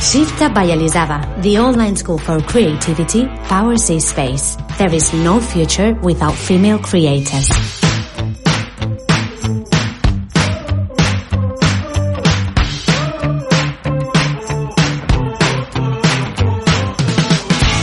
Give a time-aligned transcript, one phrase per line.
[0.00, 4.56] Shifta by Elisava, the online school for creativity, powers a space.
[4.78, 7.50] There is no future without female creators.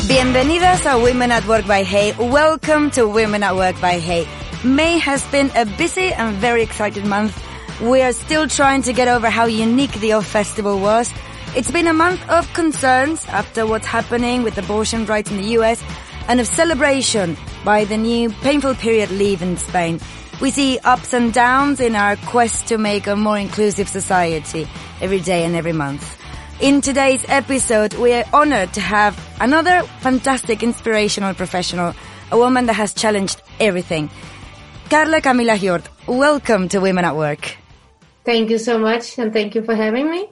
[0.10, 2.14] Bienvenidas a Women at Work by Hay.
[2.18, 4.28] Welcome to Women at Work by Hay.
[4.64, 7.38] May has been a busy and very excited month.
[7.80, 11.14] We are still trying to get over how unique the OFFF Festival was.
[11.56, 15.82] It's been a month of concerns after what's happening with abortion rights in the US
[16.28, 20.00] and of celebration by the new painful period leave in Spain.
[20.40, 24.68] We see ups and downs in our quest to make a more inclusive society
[25.02, 26.22] every day and every month.
[26.60, 31.96] In today's episode, we are honored to have another fantastic inspirational professional,
[32.32, 34.12] a woman that has challenged everything.
[34.90, 37.58] Carla Cammilla Hjort, welcome to Women at Work.
[38.26, 40.30] Thank you so much, and thank you for having me.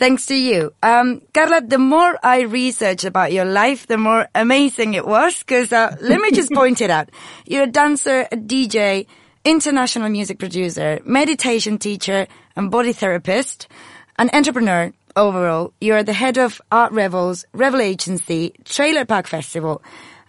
[0.00, 0.72] Thanks to you.
[0.82, 5.74] Um, Carla, the more I research about your life, the more amazing it was, because
[5.74, 7.10] uh, let me just point it out.
[7.46, 9.06] You're a dancer, a DJ,
[9.44, 13.68] international music producer, meditation teacher, and body therapist,
[14.16, 15.74] an entrepreneur, overall.
[15.82, 19.82] You're the head of Art Revels, Rebel Agency, Trailer Park Festival.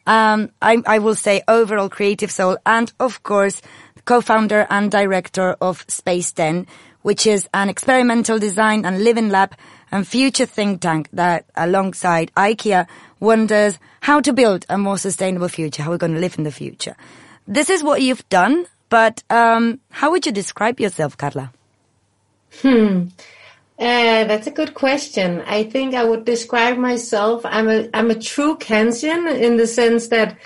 [0.06, 3.62] Um, I, I will say overall creative soul and of course
[4.04, 6.68] co-founder and director of Space 10,
[7.02, 9.56] which is an experimental design and living lab
[9.92, 12.88] and future think tank that alongside IKEA
[13.20, 16.52] wonders how to build a more sustainable future, how we're going to live in the
[16.52, 16.96] future.
[17.48, 21.52] This is what you've done, but um, how would you describe yourself, Carla?
[22.62, 23.08] Hmm.
[23.80, 25.42] Uh, that's a good question.
[25.48, 27.42] I think I would describe myself.
[27.46, 30.38] I'm a I'm a true Cancerian in the sense that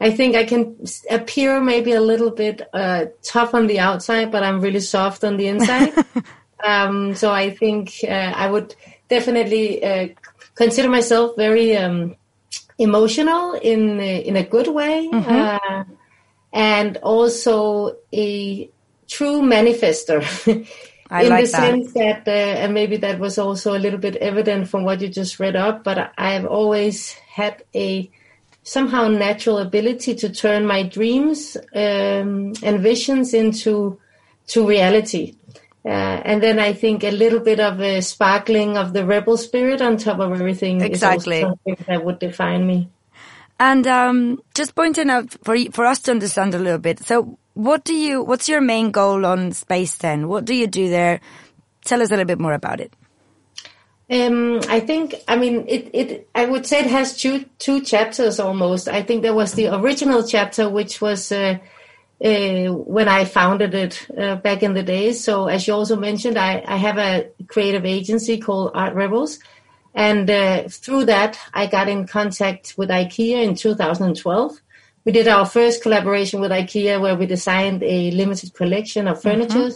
[0.00, 0.76] I think I can
[1.10, 5.36] appear maybe a little bit uh, tough on the outside, but I'm really soft on
[5.36, 5.92] the inside.
[6.64, 8.74] um, so I think uh, I would
[9.08, 10.08] definitely uh,
[10.54, 12.16] consider myself very um,
[12.78, 15.92] emotional in in a good way, mm-hmm.
[16.52, 18.70] and also a
[19.06, 20.24] true manifester.
[21.10, 21.60] I in like the that.
[21.60, 25.08] sense that, uh, and maybe that was also a little bit evident from what you
[25.08, 28.08] just read up, but I have always had a
[28.70, 33.98] somehow natural ability to turn my dreams um, and visions into
[34.46, 35.34] to reality.
[35.84, 35.88] Uh,
[36.24, 39.96] and then I think a little bit of a sparkling of the rebel spirit on
[39.96, 41.38] top of everything Exactly.
[41.38, 42.88] is also something that would define me.
[43.58, 47.00] And um, just pointing out for for us to understand a little bit.
[47.00, 48.22] So, what do you?
[48.22, 50.28] What's your main goal on Space Ten?
[50.28, 51.20] What do you do there?
[51.84, 52.94] Tell us a little bit more about it.
[54.10, 58.40] Um, I think, I mean, it, it, I would say it has two, two chapters
[58.40, 58.88] almost.
[58.88, 61.58] I think there was the original chapter, which was, uh,
[62.22, 65.22] uh, when I founded it uh, back in the days.
[65.22, 69.38] So as you also mentioned, I, I have a creative agency called Art Rebels.
[69.94, 74.60] And uh, through that, I got in contact with IKEA in 2012.
[75.04, 79.70] We did our first collaboration with IKEA where we designed a limited collection of furniture.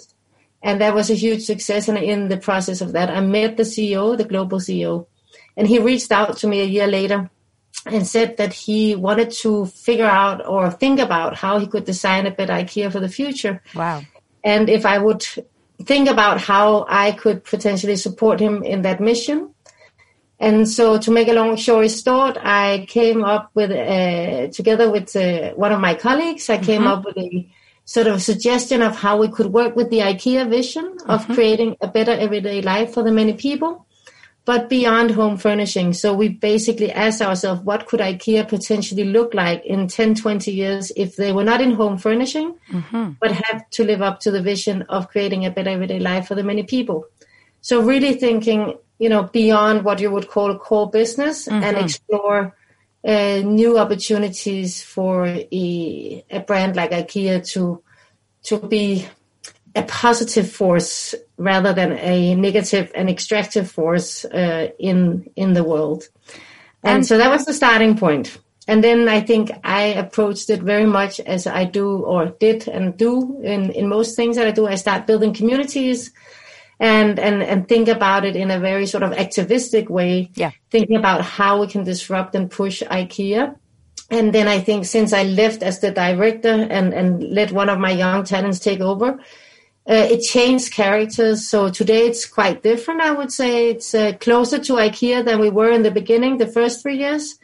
[0.65, 1.89] And that was a huge success.
[1.89, 5.07] And in the process of that, I met the CEO, the global CEO,
[5.59, 7.31] and he reached out to me a year later
[7.85, 12.27] and said that he wanted to figure out or think about how he could design
[12.27, 13.63] a better IKEA for the future.
[13.75, 14.03] Wow.
[14.43, 15.23] And if I would
[15.83, 19.51] think about how I could potentially support him in that mission.
[20.41, 25.15] And so to make a long story short, I came up with, uh, together with
[25.15, 27.47] uh, one of my colleagues, I came up with a
[27.85, 31.35] sort of suggestion of how we could work with the IKEA vision of mm-hmm.
[31.35, 33.87] creating a better everyday life for the many people,
[34.47, 35.93] but beyond home furnishing.
[35.93, 40.93] So we basically asked ourselves, what could IKEA potentially look like in 10, 20 years
[40.97, 43.13] if they were not in home furnishing, mm-hmm.
[43.21, 46.35] but had to live up to the vision of creating a better everyday life for
[46.35, 47.07] the many people.
[47.61, 51.85] So really thinking, you know, beyond what you would call a core business and mm-hmm.
[51.85, 52.55] explore
[53.07, 57.83] uh, new opportunities for a, a brand like IKEA to
[58.45, 59.07] to be
[59.77, 66.09] a positive force rather than a negative and extractive force uh, in in the world.
[66.83, 68.39] And, And- so that was the starting point.
[68.67, 72.97] And then I think I approached it very much as I do or did and
[72.97, 74.67] do in, in most things that I do.
[74.67, 76.13] I start building communities
[76.81, 80.31] and, and, and think about it in a very sort of activistic way.
[80.35, 80.53] Yeah.
[80.71, 83.57] Thinking about how we can disrupt and push IKEA.
[84.11, 87.79] And then I think since I left as the director and, and let one of
[87.79, 89.19] my young talents take over,
[89.89, 91.49] uh, it changed characters.
[91.49, 93.01] So today it's quite different.
[93.01, 96.47] I would say it's uh, closer to IKEA than we were in the beginning, the
[96.47, 97.39] first three years.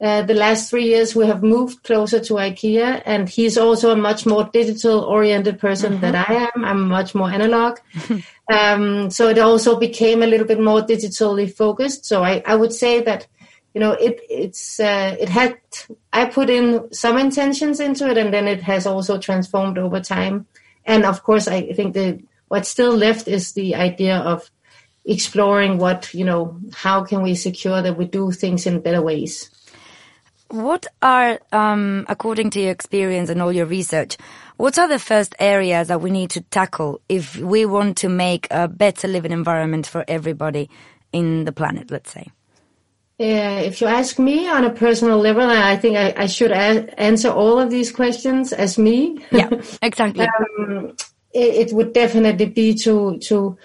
[0.00, 3.96] Uh, the last three years, we have moved closer to IKEA, and he's also a
[3.96, 6.00] much more digital-oriented person mm-hmm.
[6.00, 6.64] than I am.
[6.64, 7.78] I'm much more analog,
[8.52, 12.04] um, so it also became a little bit more digitally focused.
[12.06, 13.28] So I, I would say that
[13.72, 15.58] you know it it's uh, it had
[16.12, 20.46] I put in some intentions into it, and then it has also transformed over time.
[20.84, 24.50] And of course, I think the what's still left is the idea of
[25.04, 29.50] exploring what you know how can we secure that we do things in better ways
[30.48, 34.16] what are um, according to your experience and all your research
[34.56, 38.46] what are the first areas that we need to tackle if we want to make
[38.50, 40.68] a better living environment for everybody
[41.12, 42.30] in the planet let's say
[43.20, 47.00] uh, if you ask me on a personal level, I think I, I should a-
[47.00, 49.24] answer all of these questions as me.
[49.30, 49.50] Yeah,
[49.82, 50.26] exactly.
[50.58, 50.96] um,
[51.32, 53.56] it, it, would definitely be to to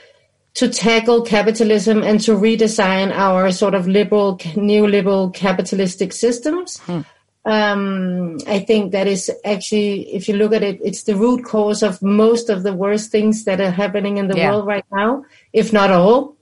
[0.59, 6.79] to tackle capitalism and to redesign our sort of liberal, neoliberal capitalistic systems.
[6.79, 6.99] Hmm.
[7.45, 11.81] Um, I think that is actually, if you look at it, it's the root cause
[11.81, 14.51] of most of the worst things that are happening in the yeah.
[14.51, 15.23] world right now,
[15.53, 16.35] if not all.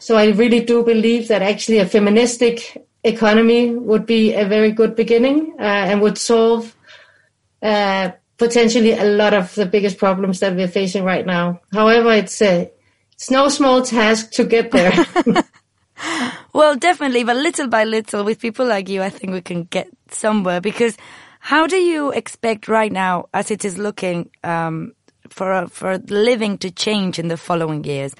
[0.00, 4.96] So I really do believe that actually a feministic economy would be a very good
[4.96, 6.74] beginning uh, and would solve
[7.62, 11.60] uh, potentially a lot of the biggest problems that we're facing right now.
[11.72, 12.72] However, it's a
[13.20, 14.94] it's no small task to get there.
[16.54, 19.88] well, definitely, but little by little, with people like you, I think we can get
[20.10, 20.62] somewhere.
[20.62, 20.96] Because
[21.40, 24.94] how do you expect right now, as it is looking, um,
[25.28, 28.14] for for living to change in the following years?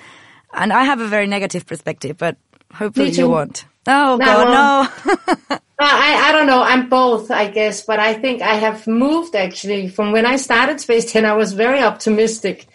[0.52, 2.36] And I have a very negative perspective, but
[2.70, 3.64] hopefully you won't.
[3.86, 5.58] Oh no, God, no.
[5.80, 6.62] I, I don't know.
[6.62, 10.78] I'm both, I guess, but I think I have moved actually from when I started
[10.78, 11.24] Space 10.
[11.24, 12.66] I was very optimistic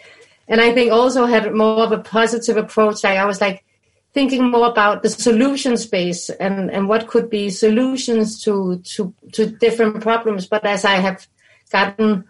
[0.48, 3.02] and I think also had more of a positive approach.
[3.04, 3.64] Like I was like
[4.12, 9.46] thinking more about the solution space and, and what could be solutions to, to, to
[9.46, 10.46] different problems.
[10.46, 11.26] But as I have
[11.70, 12.24] gotten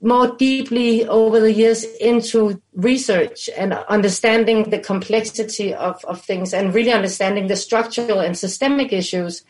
[0.00, 6.74] more deeply over the years into research and understanding the complexity of, of things and
[6.74, 9.44] really understanding the structural and systemic issues,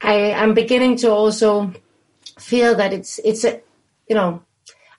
[0.00, 1.72] I am beginning to also
[2.38, 3.60] feel that it's it's a
[4.08, 4.42] you know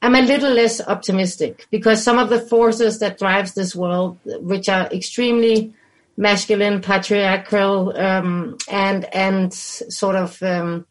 [0.02, 4.68] I'm a little less optimistic because some of the forces that drives this world, which
[4.68, 5.74] are extremely
[6.18, 10.86] masculine, patriarchal, um, and and sort of um,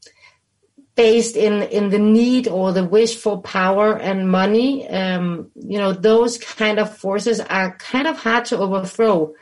[0.94, 5.92] based in in the need or the wish for power and money, um, you know,
[5.92, 9.34] those kind of forces are kind of hard to overthrow.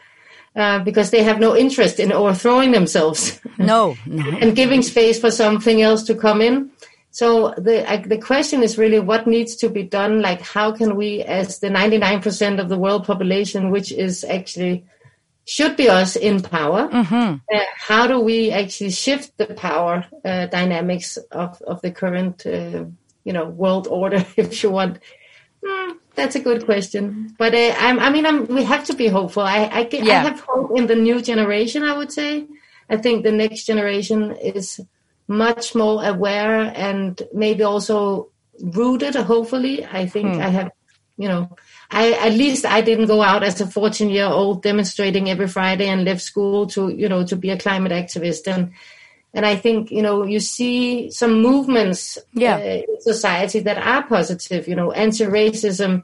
[0.56, 3.41] Uh, because they have no interest in overthrowing themselves.
[3.59, 4.25] No, no.
[4.41, 6.73] and giving space for something else to come in.
[7.19, 10.23] So the the question is really what needs to be done.
[10.23, 14.85] Like how can we, as the 99% of the world population, which is actually
[15.44, 17.35] should be us in power, mm-hmm.
[17.53, 22.85] uh, how do we actually shift the power uh, dynamics of of the current uh,
[23.25, 25.00] you know world order, if you want?
[25.64, 29.43] Mm, that's a good question, but uh, i mean, I'm, we have to be hopeful.
[29.43, 30.21] I I, yeah.
[30.21, 31.82] I have hope in the new generation.
[31.82, 32.47] I would say.
[32.91, 34.81] I think the next generation is
[35.28, 38.30] much more aware and maybe also
[38.60, 40.40] rooted hopefully i think hmm.
[40.40, 40.72] i have
[41.19, 41.54] you know
[41.90, 45.86] i at least i didn't go out as a 14 year old demonstrating every friday
[45.86, 48.72] and left school to you know to be a climate activist and
[49.34, 52.56] and i think you know you see some movements yeah.
[52.56, 56.02] uh, in society that are positive you know anti-racism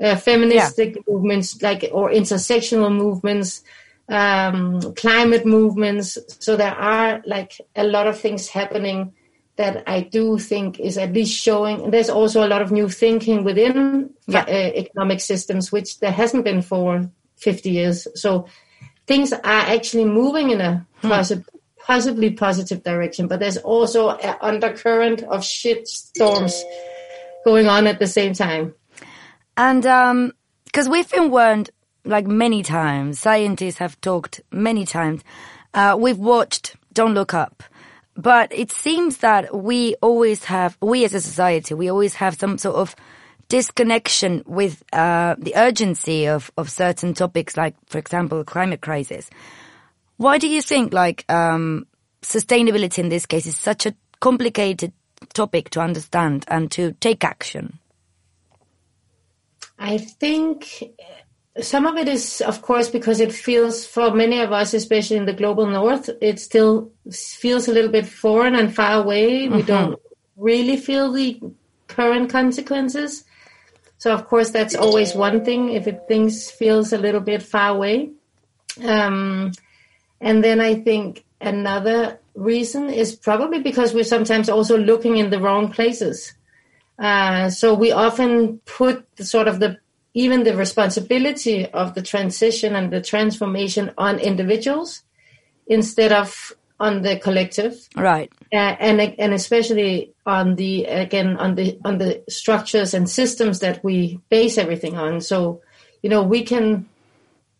[0.00, 1.02] uh, feministic yeah.
[1.08, 3.62] movements like or intersectional movements
[4.08, 6.18] um, climate movements.
[6.38, 9.12] So there are like a lot of things happening
[9.56, 11.82] that I do think is at least showing.
[11.82, 14.42] And there's also a lot of new thinking within yeah.
[14.42, 18.06] uh, economic systems, which there hasn't been for 50 years.
[18.14, 18.46] So
[19.06, 21.10] things are actually moving in a hmm.
[21.10, 21.44] possi-
[21.78, 26.62] possibly positive direction, but there's also an undercurrent of shit storms
[27.44, 28.74] going on at the same time.
[29.56, 31.70] And because um, we've been warned
[32.06, 33.18] like many times.
[33.18, 35.22] Scientists have talked many times.
[35.74, 37.62] Uh, we've watched Don't Look Up.
[38.16, 42.56] But it seems that we always have, we as a society, we always have some
[42.56, 42.96] sort of
[43.48, 49.28] disconnection with uh, the urgency of, of certain topics, like, for example, climate crisis.
[50.16, 51.86] Why do you think, like, um,
[52.22, 54.92] sustainability in this case is such a complicated
[55.34, 57.78] topic to understand and to take action?
[59.78, 60.82] I think
[61.60, 65.26] some of it is, of course, because it feels for many of us, especially in
[65.26, 69.46] the global north, it still feels a little bit foreign and far away.
[69.46, 69.56] Mm-hmm.
[69.56, 70.00] We don't
[70.36, 71.40] really feel the
[71.88, 73.24] current consequences.
[73.98, 77.70] So, of course, that's always one thing if it things feels a little bit far
[77.70, 78.10] away.
[78.84, 79.52] Um,
[80.20, 85.40] and then I think another reason is probably because we're sometimes also looking in the
[85.40, 86.34] wrong places.
[86.98, 89.78] Uh, so we often put the, sort of the
[90.16, 95.02] even the responsibility of the transition and the transformation on individuals
[95.66, 97.86] instead of on the collective.
[97.94, 98.32] Right.
[98.50, 103.84] Uh, and and especially on the again on the on the structures and systems that
[103.84, 105.20] we base everything on.
[105.20, 105.60] So
[106.02, 106.88] you know we can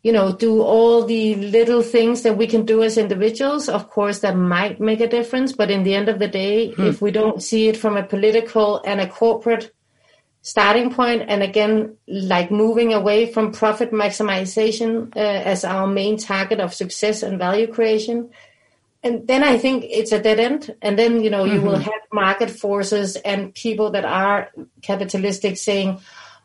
[0.03, 3.69] you know do all the little things that we can do as individuals.
[3.69, 6.85] Of course that might make a difference but in the end of the day hmm.
[6.85, 9.76] if we don't see it from a political and a corporate
[10.47, 16.61] starting point and again like moving away from profit maximization uh, as our main target
[16.61, 18.31] of success and value creation
[19.07, 20.75] and then I think it's a dead end.
[20.83, 21.67] And then, you know, you mm-hmm.
[21.67, 24.51] will have market forces and people that are
[24.83, 26.01] capitalistic saying,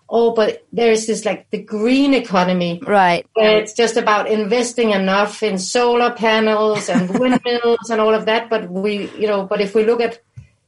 [0.08, 2.80] oh, but there's this like the green economy.
[2.86, 3.26] Right.
[3.34, 8.48] Where it's just about investing enough in solar panels and windmills and all of that.
[8.48, 10.20] But we, you know, but if we look at,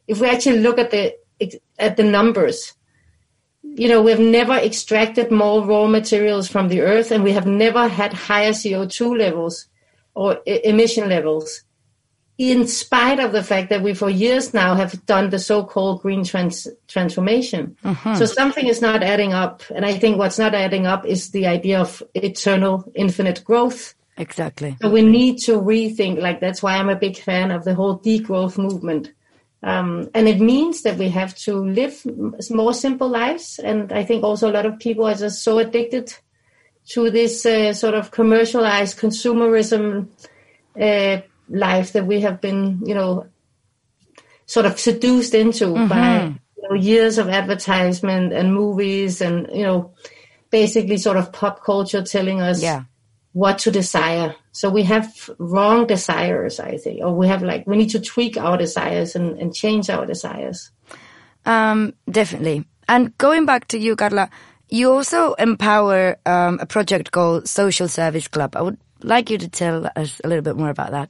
[0.07, 1.15] if we actually look at the,
[1.77, 2.73] at the numbers,
[3.75, 7.87] you know, we've never extracted more raw materials from the earth and we have never
[7.87, 9.67] had higher CO2 levels
[10.13, 11.63] or emission levels
[12.37, 16.23] in spite of the fact that we for years now have done the so-called green
[16.23, 17.77] trans- transformation.
[17.83, 18.15] Mm-hmm.
[18.15, 19.61] So something is not adding up.
[19.73, 23.93] And I think what's not adding up is the idea of eternal infinite growth.
[24.17, 24.77] Exactly.
[24.81, 27.99] So we need to rethink, like that's why I'm a big fan of the whole
[27.99, 29.11] degrowth movement.
[29.63, 32.05] Um, and it means that we have to live
[32.49, 33.59] more simple lives.
[33.59, 36.13] And I think also a lot of people are just so addicted
[36.89, 40.09] to this uh, sort of commercialized consumerism
[40.79, 43.27] uh, life that we have been, you know,
[44.45, 45.87] sort of seduced into mm-hmm.
[45.87, 49.93] by you know, years of advertisement and movies and, you know,
[50.49, 52.83] basically sort of pop culture telling us yeah.
[53.33, 54.35] What to desire.
[54.51, 58.37] So we have wrong desires, I think, or we have like, we need to tweak
[58.37, 60.71] our desires and, and change our desires.
[61.45, 62.65] Um, definitely.
[62.87, 64.29] And going back to you, Carla,
[64.69, 68.55] you also empower um, a project called Social Service Club.
[68.55, 71.09] I would like you to tell us a little bit more about that.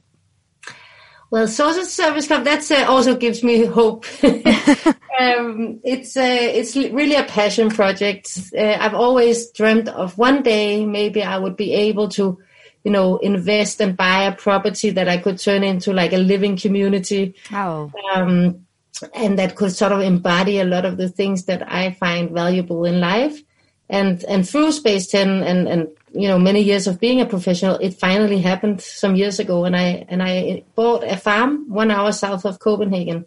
[1.30, 4.06] Well, social service club that uh, also gives me hope.
[4.22, 8.38] um, it's uh, it's really a passion project.
[8.56, 12.38] Uh, I've always dreamt of one day maybe I would be able to,
[12.84, 16.56] you know, invest and buy a property that I could turn into like a living
[16.56, 17.34] community.
[17.52, 17.90] Oh.
[18.14, 18.66] Um,
[19.12, 22.84] and that could sort of embody a lot of the things that I find valuable
[22.84, 23.40] in life.
[23.88, 27.76] And and through Space Ten and and you know many years of being a professional
[27.76, 32.12] it finally happened some years ago and i and i bought a farm one hour
[32.12, 33.26] south of copenhagen.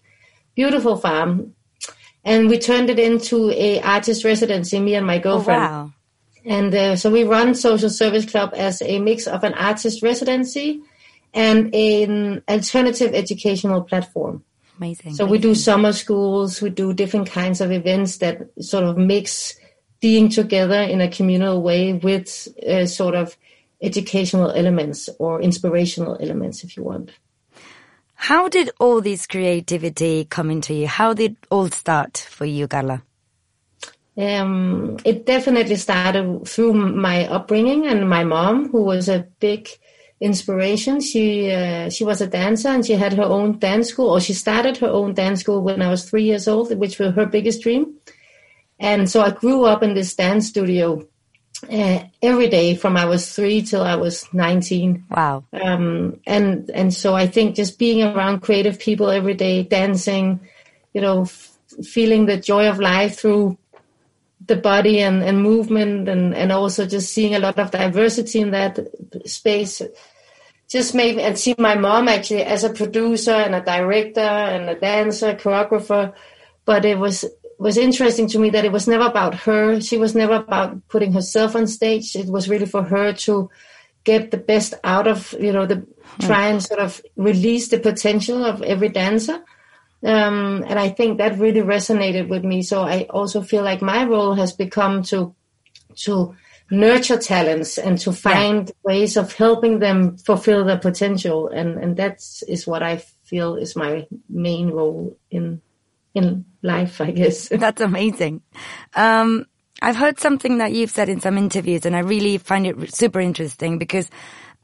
[0.56, 1.54] Beautiful farm.
[2.24, 5.64] And we turned it into a artist residency me and my girlfriend.
[5.64, 5.94] oh, wow.
[6.46, 10.82] and uh, so we run social service club as a mix of an artist residency
[11.34, 14.44] and an alternative educational platform.
[14.78, 15.14] Amazing.
[15.14, 19.56] So we do summer schools we do different kinds of events that sort of mix
[20.00, 23.36] being together in a communal way with uh, sort of
[23.82, 27.12] educational elements or inspirational elements, if you want.
[28.16, 30.88] How did all this creativity come into you?
[30.88, 33.04] How did it all start for you, Carla?
[34.18, 39.70] Um, it definitely started through my upbringing and my mom, who was a big
[40.20, 41.00] inspiration.
[41.00, 44.34] She uh, she was a dancer and she had her own dance school, or she
[44.34, 47.62] started her own dance school when I was three years old, which was her biggest
[47.62, 47.94] dream.
[48.80, 51.08] And so I grew up in this dance studio
[51.70, 55.06] uh, every day from I was three till I was 19.
[55.10, 55.44] Wow.
[55.54, 60.40] Um, and, and so I think just being around creative people every day, dancing,
[60.94, 63.58] you know, f- feeling the joy of life through
[64.46, 68.52] the body and, and movement and, and also just seeing a lot of diversity in
[68.52, 68.80] that
[69.26, 69.82] space
[70.70, 74.70] just made me, and see my mom actually as a producer and a director and
[74.70, 76.14] a dancer, choreographer,
[76.66, 77.26] but it was
[77.58, 79.82] was interesting to me that it was never about her.
[79.82, 82.16] She was never about putting herself on stage.
[82.16, 83.50] It was really for her to
[84.04, 85.86] get the best out of, you know, the
[86.20, 89.44] try and sort of release the potential of every dancer.
[90.04, 92.62] Um, and I think that really resonated with me.
[92.62, 95.36] So I also feel like my role has become to
[96.06, 96.36] to
[96.70, 98.74] nurture talents and to find yeah.
[98.84, 101.48] ways of helping them fulfill their potential.
[101.48, 105.62] And and that is what I feel is my main role in
[106.18, 107.48] in life, I guess.
[107.52, 108.42] That's amazing.
[108.96, 109.46] Um,
[109.82, 113.20] I've heard something that you've said in some interviews, and I really find it super
[113.20, 114.10] interesting because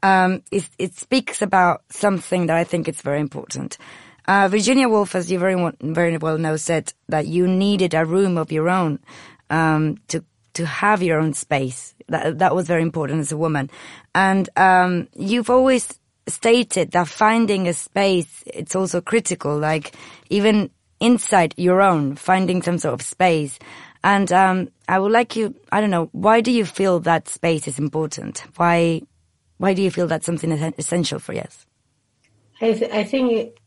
[0.02, 3.78] um, it, it, speaks about something that I think is very important.
[4.26, 8.36] Uh, Virginia Woolf, as you very very well know, said that you needed a room
[8.36, 8.98] of your own
[9.50, 11.94] um, to to have your own space.
[12.08, 13.70] That that was very important as a woman,
[14.14, 19.94] and um, you've always stated that finding a space, it's also critical, like
[20.30, 20.70] even
[21.04, 23.58] inside your own, finding some sort of space.
[24.02, 27.68] And um, I would like you, I don't know, why do you feel that space
[27.68, 28.44] is important?
[28.56, 29.02] Why,
[29.58, 31.66] why do you feel that's something essential for yes?
[32.60, 33.58] I, th- I think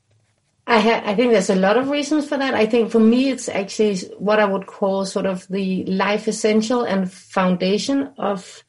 [0.65, 2.53] I, ha- I think there's a lot of reasons for that.
[2.53, 6.83] I think for me, it's actually what I would call sort of the life essential
[6.83, 8.63] and foundation of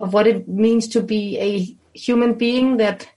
[0.00, 3.08] of what it means to be a human being that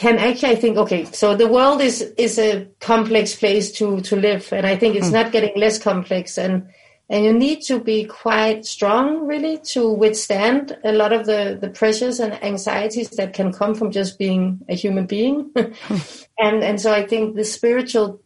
[0.00, 4.16] can actually I think okay so the world is is a complex place to to
[4.16, 5.18] live and I think it's mm.
[5.18, 6.66] not getting less complex and
[7.10, 11.68] and you need to be quite strong really to withstand a lot of the the
[11.68, 16.94] pressures and anxieties that can come from just being a human being and and so
[16.94, 18.22] I think the spiritual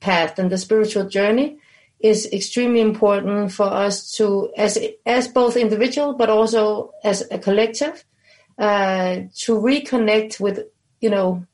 [0.00, 1.58] path and the spiritual journey
[2.00, 4.76] is extremely important for us to as
[5.06, 8.04] as both individual but also as a collective
[8.58, 10.64] uh, to reconnect with
[11.02, 11.44] you know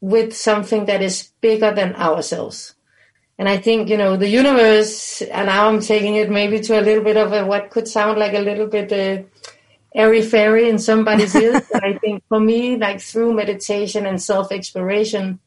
[0.00, 2.74] with something that is bigger than ourselves
[3.38, 6.82] and I think, you know, the universe, and now I'm taking it maybe to a
[6.82, 9.24] little bit of a, what could sound like a little bit uh,
[9.94, 11.62] airy fairy in somebody's ears.
[11.72, 15.40] but I think for me, like through meditation and self exploration,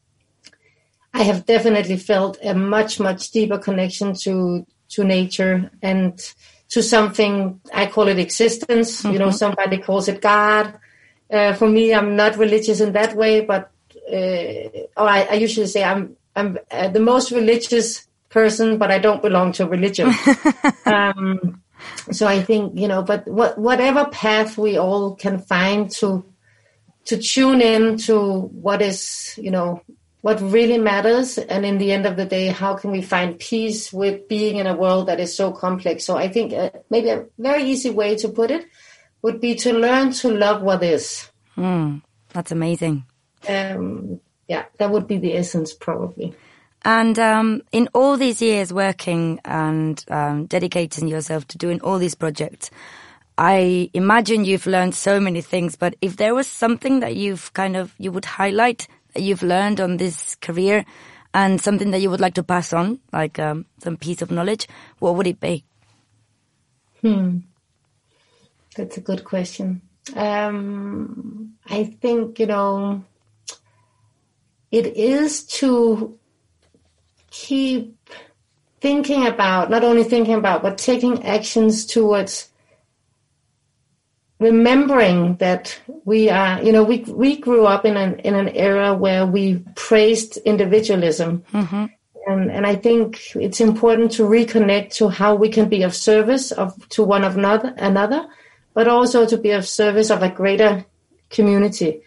[1.14, 6.18] I have definitely felt a much, much deeper connection to, to nature and
[6.68, 9.00] to something, I call it existence.
[9.00, 9.12] Mm-hmm.
[9.14, 9.36] You know, mm-hmm.
[9.36, 10.78] somebody calls it God.
[11.30, 13.70] Uh, for me, I'm not religious in that way, but,
[14.10, 18.98] uh, or I, I usually say I'm I'm uh, the most religious person, but I
[18.98, 20.12] don't belong to religion.
[20.86, 21.62] um,
[22.12, 26.24] so I think you know, but what, whatever path we all can find to
[27.06, 29.82] to tune in to what is you know
[30.20, 33.92] what really matters, and in the end of the day, how can we find peace
[33.92, 36.04] with being in a world that is so complex?
[36.04, 38.66] So I think uh, maybe a very easy way to put it
[39.22, 41.28] would be to learn to love what is.
[41.56, 43.04] Mm, that's amazing.
[43.48, 46.34] Um, yeah, that would be the essence probably.
[46.82, 52.14] And um, in all these years working and um, dedicating yourself to doing all these
[52.14, 52.70] projects,
[53.36, 55.76] I imagine you've learned so many things.
[55.76, 59.80] But if there was something that you've kind of you would highlight that you've learned
[59.80, 60.84] on this career,
[61.34, 64.66] and something that you would like to pass on, like um, some piece of knowledge,
[64.98, 65.64] what would it be?
[67.00, 67.38] Hmm,
[68.76, 69.82] that's a good question.
[70.14, 73.04] Um, I think you know
[74.70, 76.18] it is to
[77.30, 77.96] keep
[78.80, 82.48] thinking about, not only thinking about, but taking actions towards
[84.38, 88.94] remembering that we are, you know, we, we grew up in an, in an era
[88.94, 91.42] where we praised individualism.
[91.52, 91.86] Mm-hmm.
[92.28, 96.52] And, and I think it's important to reconnect to how we can be of service
[96.52, 98.28] of, to one of another, another,
[98.78, 100.86] but also to be of service of a greater
[101.30, 102.00] community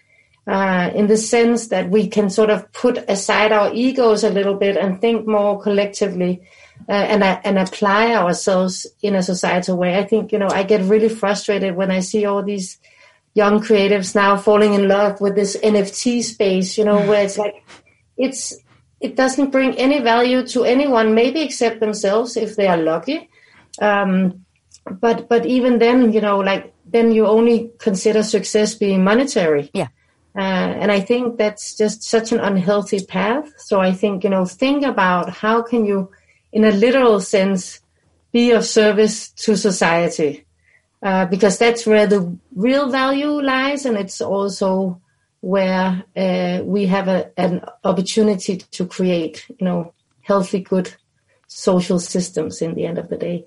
[0.48, 4.54] uh, in the sense that we can sort of put aside our egos a little
[4.54, 6.42] bit and think more collectively
[6.88, 9.98] uh, and uh, and apply ourselves in a societal way.
[9.98, 12.80] I think you know I get really frustrated when I see all these
[13.34, 16.78] young creatives now falling in love with this NFT space.
[16.78, 17.66] You know where it's like
[18.16, 18.56] it's
[19.02, 23.30] it doesn't bring any value to anyone, maybe except themselves if they are lucky.
[23.82, 24.46] Um,
[25.00, 29.70] but but even then, you know, like then you only consider success being monetary.
[29.74, 29.88] Yeah.
[30.36, 30.40] Uh,
[30.82, 33.52] and I think that's just such an unhealthy path.
[33.58, 36.10] So I think, you know, think about how can you,
[36.54, 37.82] in a literal sense,
[38.32, 40.46] be of service to society.
[41.04, 43.86] Uh, because that's where the real value lies.
[43.86, 45.02] And it's also
[45.42, 50.94] where uh, we have a, an opportunity to create, you know, healthy, good
[51.48, 53.46] social systems in the end of the day.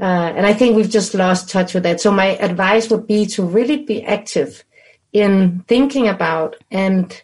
[0.00, 2.00] Uh, and I think we've just lost touch with that.
[2.00, 4.64] So my advice would be to really be active
[5.12, 7.22] in thinking about and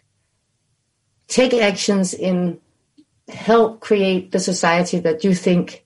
[1.27, 2.61] take actions in
[3.29, 5.85] help create the society that you think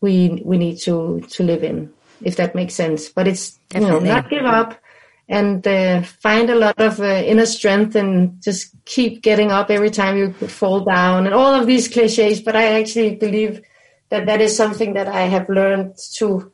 [0.00, 3.94] we we need to to live in if that makes sense but it's Definitely.
[3.94, 4.78] you know not give up
[5.26, 9.90] and uh, find a lot of uh, inner strength and just keep getting up every
[9.90, 13.60] time you fall down and all of these cliches but i actually believe
[14.10, 16.52] that that is something that i have learned to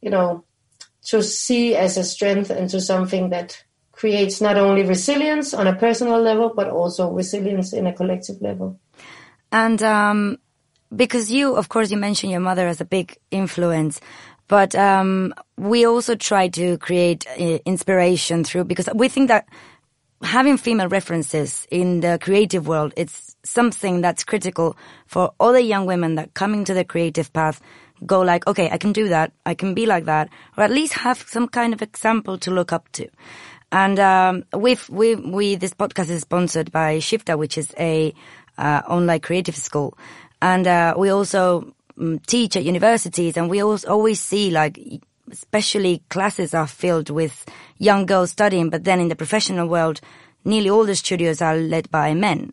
[0.00, 0.44] you know
[1.06, 3.62] to see as a strength and to something that
[3.96, 8.78] creates not only resilience on a personal level, but also resilience in a collective level.
[9.50, 10.38] And um,
[10.94, 14.00] because you, of course, you mentioned your mother as a big influence,
[14.48, 19.48] but um, we also try to create uh, inspiration through because we think that
[20.22, 25.86] having female references in the creative world it's something that's critical for all the young
[25.86, 27.60] women that coming to the creative path
[28.04, 29.32] go like okay i can do that.
[29.44, 30.28] I can be like that.
[30.56, 33.08] Or at least have some kind of example to look up to.
[33.72, 38.14] And um, we've, we we this podcast is sponsored by Shifta, which is a
[38.58, 39.98] uh, online creative school,
[40.40, 44.78] and uh, we also um, teach at universities, and we always see like
[45.30, 47.44] especially classes are filled with
[47.78, 50.00] young girls studying, but then in the professional world,
[50.44, 52.52] nearly all the studios are led by men.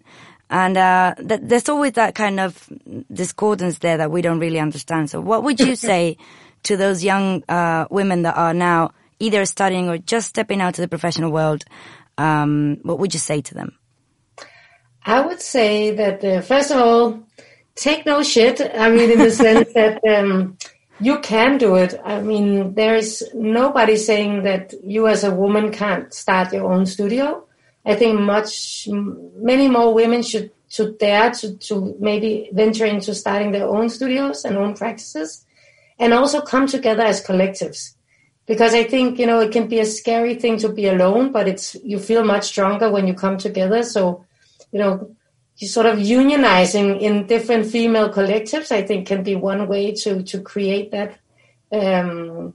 [0.54, 2.70] And uh, th- there's always that kind of
[3.12, 5.10] discordance there that we don't really understand.
[5.10, 6.18] So, what would you say
[6.63, 10.82] to those young uh, women that are now either studying or just stepping out to
[10.82, 11.66] the professional world?
[12.20, 13.80] Um, what would you say to them?
[15.04, 17.24] I would say that uh, first of all,
[17.74, 18.62] take no shit.
[18.62, 20.60] I mean, in the sense that um,
[21.00, 22.00] you can do it.
[22.06, 27.44] I mean, there's nobody saying that you as a woman can't start your own studio.
[27.86, 33.52] I think much, many more women should, should dare to, to maybe venture into starting
[33.52, 35.46] their own studios and own practices
[36.00, 37.96] and also come together as collectives.
[38.46, 41.48] Because I think, you know, it can be a scary thing to be alone, but
[41.48, 43.84] it's, you feel much stronger when you come together.
[43.84, 44.26] So,
[44.72, 45.15] you know,
[45.58, 50.24] you sort of unionizing in different female collectives, I think can be one way to,
[50.24, 51.19] to create that,
[51.72, 52.54] um,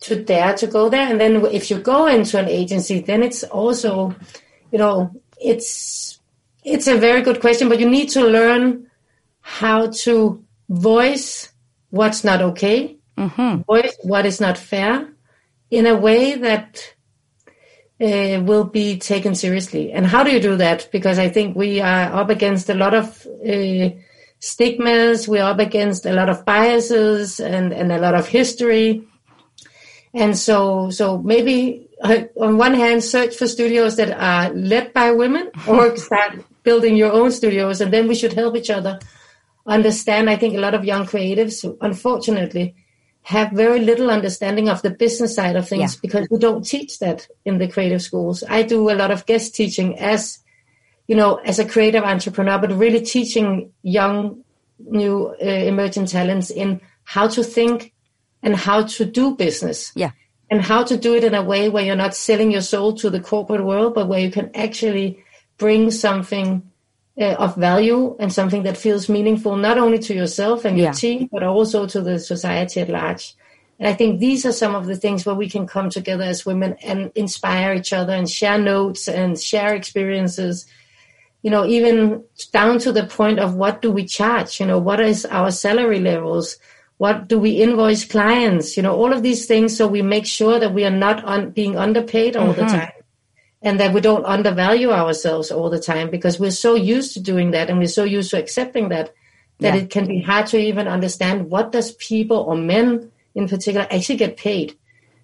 [0.00, 1.08] to dare to go there.
[1.08, 4.14] And then if you go into an agency, then it's also,
[4.72, 6.18] you know, it's
[6.64, 8.90] it's a very good question, but you need to learn
[9.40, 11.52] how to voice
[11.90, 13.62] what's not okay, mm-hmm.
[13.62, 15.08] voice what is not fair,
[15.70, 16.94] in a way that
[18.00, 19.92] uh, will be taken seriously.
[19.92, 20.88] And how do you do that?
[20.90, 23.90] Because I think we are up against a lot of uh,
[24.40, 29.06] stigmas, we're up against a lot of biases and, and a lot of history.
[30.16, 35.12] And so, so maybe uh, on one hand, search for studios that are led by
[35.12, 37.82] women or start building your own studios.
[37.82, 38.98] And then we should help each other
[39.66, 40.30] understand.
[40.30, 42.74] I think a lot of young creatives, unfortunately,
[43.24, 46.00] have very little understanding of the business side of things yeah.
[46.00, 48.42] because we don't teach that in the creative schools.
[48.48, 50.38] I do a lot of guest teaching as,
[51.08, 54.44] you know, as a creative entrepreneur, but really teaching young,
[54.78, 57.92] new uh, emerging talents in how to think
[58.42, 59.92] and how to do business.
[59.94, 60.12] Yeah.
[60.48, 63.10] And how to do it in a way where you're not selling your soul to
[63.10, 65.24] the corporate world, but where you can actually
[65.58, 66.62] bring something
[67.18, 70.92] uh, of value and something that feels meaningful, not only to yourself and your yeah.
[70.92, 73.34] team, but also to the society at large.
[73.78, 76.46] And I think these are some of the things where we can come together as
[76.46, 80.66] women and inspire each other and share notes and share experiences.
[81.42, 84.60] You know, even down to the point of what do we charge?
[84.60, 86.56] You know, what is our salary levels?
[86.98, 90.58] What do we invoice clients you know all of these things so we make sure
[90.58, 92.60] that we are not on, being underpaid all mm-hmm.
[92.60, 92.92] the time
[93.62, 97.50] and that we don't undervalue ourselves all the time because we're so used to doing
[97.50, 99.12] that and we're so used to accepting that
[99.58, 99.82] that yeah.
[99.82, 104.16] it can be hard to even understand what does people or men in particular actually
[104.16, 104.76] get paid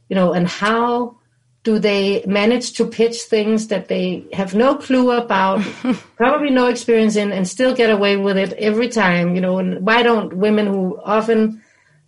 [0.08, 1.16] you know and how
[1.64, 5.60] do they manage to pitch things that they have no clue about
[6.16, 9.86] probably no experience in and still get away with it every time you know and
[9.86, 11.61] why don't women who often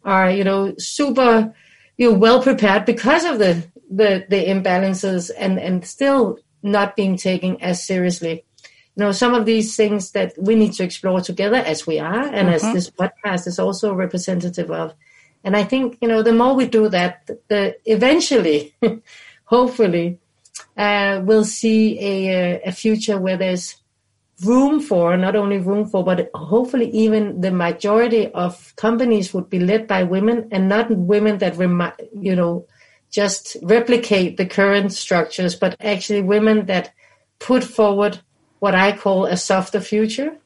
[0.05, 1.55] are you know super
[1.97, 7.17] you know well prepared because of the the the imbalances and and still not being
[7.17, 11.57] taken as seriously you know some of these things that we need to explore together
[11.57, 12.55] as we are and mm-hmm.
[12.55, 14.95] as this podcast is also representative of
[15.43, 18.75] and i think you know the more we do that the eventually
[19.45, 20.19] hopefully
[20.77, 23.77] uh, we'll see a, a future where there's
[24.43, 29.61] room for, not only room for, but hopefully even the majority of companies would be
[29.61, 31.57] led by women and not women that,
[32.19, 32.67] you know,
[33.11, 36.93] just replicate the current structures, but actually women that
[37.39, 38.21] put forward
[38.59, 40.37] what I call a softer future,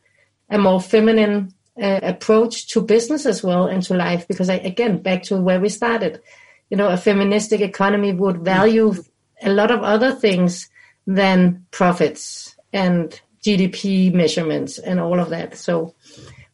[0.51, 4.29] a more feminine uh, approach to business as well and to life.
[4.29, 6.21] Because I, again, back to where we started,
[6.69, 8.95] you know, a feministic economy would value
[9.43, 10.69] a lot of other things
[11.07, 15.57] than profits and GDP measurements and all of that.
[15.57, 15.95] So,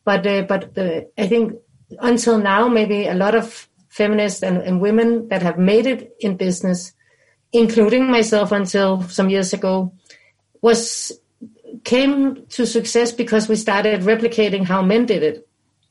[0.04, 1.54] but uh, but the, I think
[2.00, 6.36] until now, maybe a lot of feminists and, and women that have made it in
[6.36, 6.92] business,
[7.52, 9.92] including myself until some years ago,
[10.60, 11.12] was
[11.84, 15.48] came to success because we started replicating how men did it.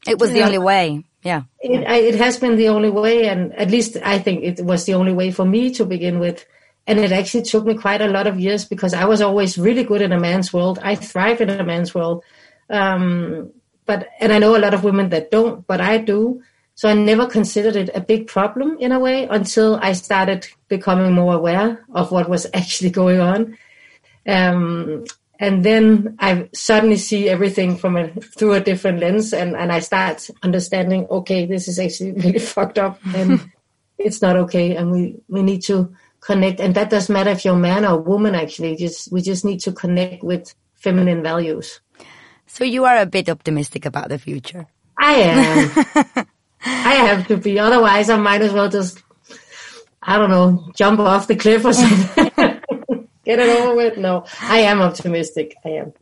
[0.08, 1.04] It was the only way.
[1.24, 1.44] Yeah.
[1.62, 3.28] It, it has been the only way.
[3.28, 6.46] And at least I think it was the only way for me to begin with.
[6.86, 9.84] And it actually took me quite a lot of years because I was always really
[9.84, 10.80] good in a man's world.
[10.82, 12.24] I thrive in a man's world.
[12.70, 13.52] Um,
[13.86, 16.42] but, and I know a lot of women that don't, but I do.
[16.76, 21.14] So I never considered it a big problem in a way until I started becoming
[21.14, 23.58] more aware of what was actually going on.
[24.28, 25.06] Um,
[25.40, 29.80] and then I suddenly see everything from a through a different lens, and, and I
[29.80, 31.08] start understanding.
[31.10, 33.52] Okay, this is actually really fucked up, and
[33.98, 35.94] it's not okay, and we we need to
[36.26, 38.36] connect, and that doesn't matter if you're a man or a woman.
[38.36, 41.82] Actually, just we just need to connect with feminine values.
[42.48, 44.68] So you are a bit optimistic about the future.
[45.00, 46.28] I am.
[46.66, 47.60] I have to be.
[47.60, 49.02] Otherwise, I might as well just,
[50.02, 52.32] I don't know, jump off the cliff or something.
[53.26, 53.98] Get it over with.
[53.98, 55.56] No, I am optimistic.
[55.64, 55.94] I am.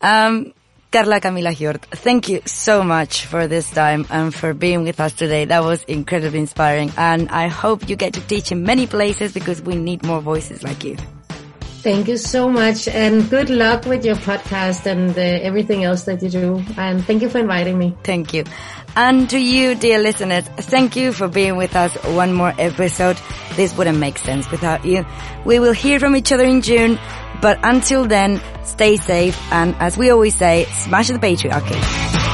[0.00, 0.54] Um,
[0.90, 5.12] Carla Cammilla Hjort, thank you so much for this time and for being with us
[5.12, 5.44] today.
[5.44, 9.60] That was incredibly inspiring and I hope you get to teach in many places because
[9.60, 10.96] we need more voices like you.
[11.82, 16.20] Thank you so much and good luck with your podcast and uh, everything else that
[16.22, 16.64] you do.
[16.76, 17.96] And thank you for inviting me.
[18.02, 18.44] Thank you.
[18.96, 23.16] And to you, dear listeners, thank you for being with us one more episode.
[23.54, 25.06] This wouldn't make sense without you.
[25.44, 26.98] We will hear from each other in June,
[27.40, 32.27] but until then, stay safe and as we always say, smash the patriarchy.